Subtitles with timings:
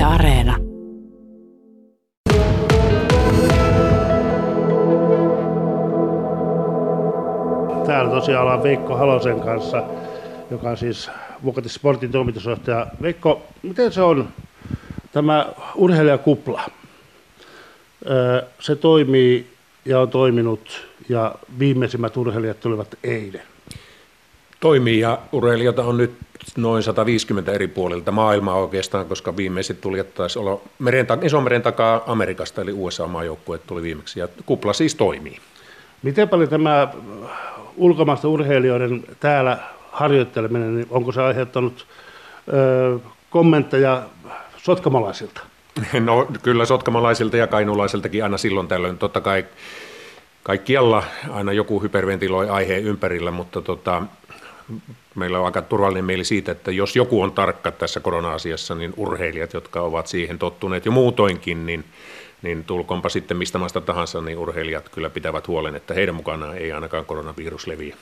[0.00, 0.56] Yle Areena.
[7.86, 9.82] Täällä tosiaan ollaan Veikko Halosen kanssa,
[10.50, 11.10] joka on siis
[11.44, 12.86] Vuokati Sportin toimitusjohtaja.
[13.02, 14.28] Veikko, miten se on
[15.12, 16.62] tämä urheilijakupla?
[18.60, 19.46] Se toimii
[19.84, 23.42] ja on toiminut ja viimeisimmät urheilijat tulivat eilen.
[24.60, 26.12] Toimii ja urheilijoita on nyt
[26.56, 32.04] noin 150 eri puolilta maailmaa oikeastaan, koska viimeiset tulijat taisi olla meren, ison meren takaa
[32.06, 35.38] Amerikasta, eli USA-maajoukkue tuli viimeksi, ja kupla siis toimii.
[36.02, 36.88] Miten paljon tämä
[37.76, 39.58] ulkomaista urheilijoiden täällä
[39.92, 41.86] harjoitteleminen, niin onko se aiheuttanut
[42.52, 42.98] öö,
[43.30, 44.02] kommentteja
[44.56, 45.40] sotkamalaisilta?
[46.00, 49.44] No kyllä sotkamalaisilta ja kainulaisiltakin aina silloin tällöin, totta kai
[50.42, 54.02] kaikkialla aina joku hyperventiloi aiheen ympärillä, mutta tota,
[55.14, 59.52] meillä on aika turvallinen mieli siitä, että jos joku on tarkka tässä korona-asiassa, niin urheilijat,
[59.52, 61.84] jotka ovat siihen tottuneet jo muutoinkin, niin,
[62.42, 66.72] niin tulkoonpa sitten mistä maasta tahansa, niin urheilijat kyllä pitävät huolen, että heidän mukanaan ei
[66.72, 67.96] ainakaan koronavirus leviä.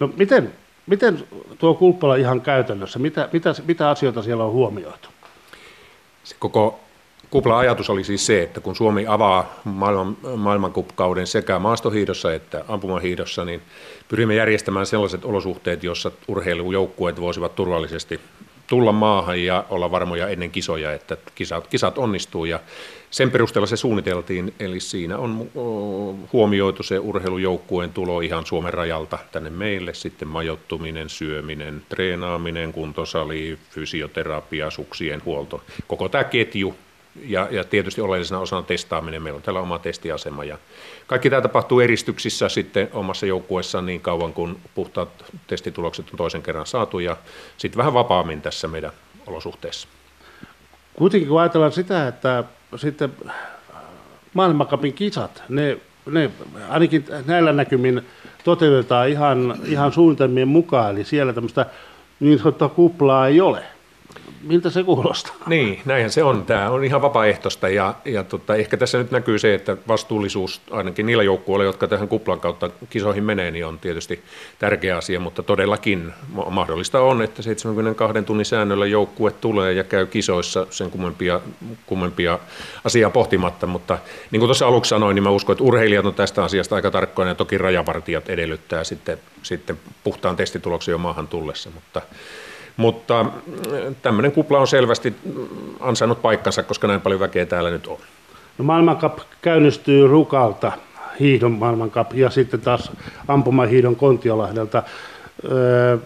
[0.00, 0.52] No miten,
[0.86, 1.26] miten
[1.58, 5.08] tuo kulppala ihan käytännössä, mitä, mitä, mitä asioita siellä on huomioitu?
[6.24, 6.80] Se koko
[7.30, 13.62] kupla-ajatus oli siis se, että kun Suomi avaa maailman, maailmankupkauden sekä maastohiidossa että ampumahiidossa, niin
[14.08, 18.20] pyrimme järjestämään sellaiset olosuhteet, joissa urheilujoukkueet voisivat turvallisesti
[18.66, 22.44] tulla maahan ja olla varmoja ennen kisoja, että kisat, kisat onnistuu.
[22.44, 22.60] Ja
[23.10, 25.50] sen perusteella se suunniteltiin, eli siinä on
[26.32, 34.70] huomioitu se urheilujoukkueen tulo ihan Suomen rajalta tänne meille, sitten majoittuminen, syöminen, treenaaminen, kuntosali, fysioterapia,
[34.70, 36.74] suksien huolto, koko tämä ketju
[37.24, 39.22] ja, ja tietysti oleellisena osana testaaminen.
[39.22, 40.58] Meillä on täällä oma testiasema ja
[41.06, 45.08] kaikki tämä tapahtuu eristyksissä sitten omassa joukkueessaan niin kauan, kun puhtaat
[45.46, 47.16] testitulokset on toisen kerran saatu ja
[47.56, 48.92] sitten vähän vapaammin tässä meidän
[49.26, 49.88] olosuhteessa.
[50.94, 52.44] Kuitenkin kun ajatellaan sitä, että
[52.76, 53.12] sitten
[54.34, 56.30] maailmankapin kisat, ne, ne
[56.68, 58.02] ainakin näillä näkymin
[58.44, 61.66] toteutetaan ihan, ihan suunnitelmien mukaan, eli siellä tämmöistä
[62.20, 63.62] niin sanottua kuplaa ei ole.
[64.46, 65.34] Miltä se kuulostaa?
[65.46, 66.44] Niin, näinhän se on.
[66.44, 71.06] Tämä on ihan vapaaehtoista ja, ja tota, ehkä tässä nyt näkyy se, että vastuullisuus ainakin
[71.06, 74.22] niillä joukkueilla, jotka tähän kuplan kautta kisoihin menee, niin on tietysti
[74.58, 76.12] tärkeä asia, mutta todellakin
[76.50, 81.40] mahdollista on, että 72 tunnin säännöllä joukkue tulee ja käy kisoissa sen kummempia,
[81.86, 82.38] kummempia
[82.84, 83.98] asiaa pohtimatta, mutta
[84.30, 87.30] niin kuin tuossa aluksi sanoin, niin mä uskon, että urheilijat on tästä asiasta aika tarkkoina
[87.30, 92.02] ja toki rajavartijat edellyttää sitten, sitten puhtaan testituloksen jo maahan tullessa, mutta
[92.76, 93.26] mutta
[94.02, 95.14] tämmöinen kupla on selvästi
[95.80, 97.98] ansainnut paikkansa, koska näin paljon väkeä täällä nyt on.
[98.58, 100.72] No maailmankap käynnistyy Rukalta,
[101.20, 102.92] hiihdon maailmankap, ja sitten taas
[103.28, 104.82] ampumahiidon Kontiolahdelta.
[105.50, 105.98] Öö,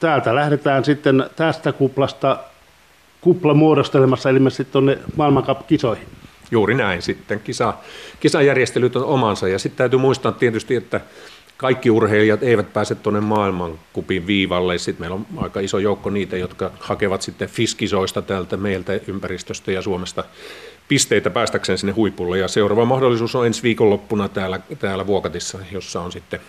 [0.00, 2.38] täältä lähdetään sitten tästä kuplasta
[3.20, 6.06] kupla muodostelemassa ilmeisesti tuonne maailmankap-kisoihin.
[6.50, 7.40] Juuri näin sitten.
[7.40, 7.74] Kisa,
[8.20, 11.00] kisajärjestelyt on omansa ja sitten täytyy muistaa tietysti, että
[11.58, 14.78] kaikki urheilijat eivät pääse tuonne maailmankupin viivalle.
[14.78, 19.82] Sitten meillä on aika iso joukko niitä, jotka hakevat sitten fiskisoista täältä meiltä ympäristöstä ja
[19.82, 20.24] Suomesta
[20.88, 22.38] pisteitä päästäkseen sinne huipulle.
[22.38, 26.40] Ja seuraava mahdollisuus on ensi viikonloppuna täällä, täällä Vuokatissa, jossa on sitten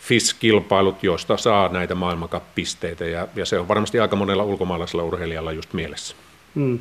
[0.00, 3.04] FIS-kilpailut, joista saa näitä maailmankappisteitä.
[3.04, 6.16] Ja, ja se on varmasti aika monella ulkomaalaisella urheilijalla just mielessä.
[6.54, 6.78] Hmm.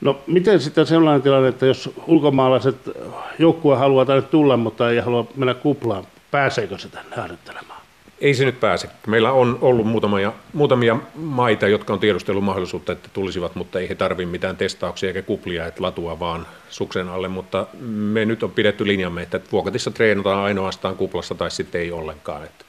[0.00, 2.76] No miten sitten sellainen tilanne, että jos ulkomaalaiset
[3.38, 7.80] joukkue haluaa tänne tulla, mutta ei halua mennä kuplaan, pääseekö se tänne harjoittelemaan?
[8.20, 8.88] Ei se nyt pääse.
[9.06, 13.94] Meillä on ollut muutamia, muutamia maita, jotka on tiedustellut mahdollisuutta, että tulisivat, mutta ei he
[13.94, 17.28] tarvitse mitään testauksia eikä kuplia, että latua vaan suksen alle.
[17.28, 22.44] Mutta me nyt on pidetty linjamme, että Vuokatissa treenataan ainoastaan kuplassa tai sitten ei ollenkaan.
[22.44, 22.64] Että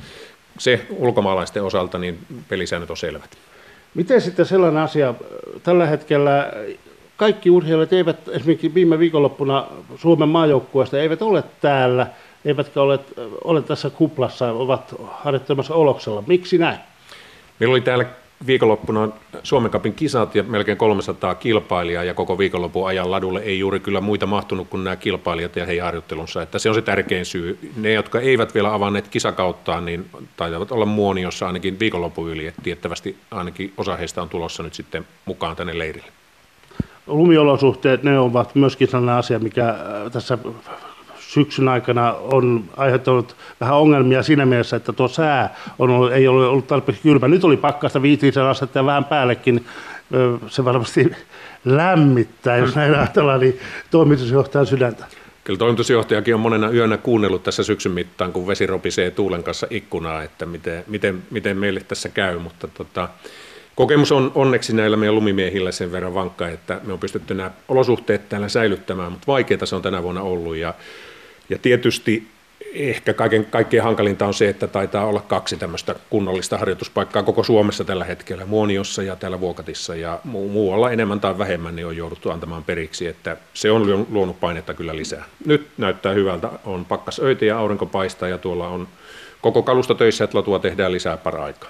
[0.57, 2.19] se ulkomaalaisten osalta niin
[2.49, 3.37] pelisäännöt on selvät.
[3.93, 5.13] Miten sitten sellainen asia,
[5.63, 6.53] tällä hetkellä
[7.17, 12.07] kaikki urheilijat eivät esimerkiksi viime viikonloppuna Suomen maajoukkueesta eivät ole täällä,
[12.45, 12.99] eivätkä ole,
[13.43, 16.23] ole tässä kuplassa, ovat harjoittelemassa Oloksella.
[16.27, 16.79] Miksi näin?
[17.59, 18.05] Meillä oli täällä
[18.47, 19.09] viikonloppuna
[19.43, 24.01] Suomen Cupin kisat ja melkein 300 kilpailijaa ja koko viikonlopun ajan ladulle ei juuri kyllä
[24.01, 26.41] muita mahtunut kuin nämä kilpailijat ja heidän harjoittelunsa.
[26.41, 27.71] Että se on se tärkein syy.
[27.77, 32.47] Ne, jotka eivät vielä avanneet kisakauttaan, niin taitavat olla muoniossa ainakin viikonlopun yli.
[32.47, 36.11] Että tiettävästi ainakin osa heistä on tulossa nyt sitten mukaan tänne leirille.
[37.07, 39.75] Lumiolosuhteet, ne ovat myöskin sellainen asia, mikä
[40.11, 40.37] tässä
[41.29, 46.47] syksyn aikana on aiheuttanut vähän ongelmia siinä mielessä, että tuo sää on ollut, ei ole
[46.47, 47.27] ollut tarpeeksi kylmä.
[47.27, 49.65] Nyt oli pakkasta viitiisen astetta ja vähän päällekin.
[50.47, 51.11] Se varmasti
[51.65, 53.59] lämmittää, jos näin ajatellaan, niin
[53.91, 55.05] toimitusjohtajan sydäntä.
[55.43, 60.23] Kyllä toimitusjohtajakin on monena yönä kuunnellut tässä syksyn mittaan, kun vesi ropisee tuulen kanssa ikkunaa,
[60.23, 63.09] että miten, miten, miten meille tässä käy, mutta tota,
[63.75, 68.29] kokemus on onneksi näillä meidän lumimiehillä sen verran vankka, että me on pystytty nämä olosuhteet
[68.29, 70.73] täällä säilyttämään, mutta vaikeita se on tänä vuonna ollut ja,
[71.49, 72.27] ja tietysti
[72.73, 77.83] ehkä kaiken, kaikkein hankalinta on se, että taitaa olla kaksi tämmöistä kunnollista harjoituspaikkaa koko Suomessa
[77.83, 82.29] tällä hetkellä, Muoniossa ja täällä Vuokatissa, ja mu- muualla enemmän tai vähemmän niin on jouduttu
[82.29, 85.25] antamaan periksi, että se on luonut painetta kyllä lisää.
[85.45, 88.87] Nyt näyttää hyvältä, on pakkas öitä ja aurinko paistaa, ja tuolla on
[89.41, 91.69] koko kalusta töissä, että latua tehdään lisää paraikaa.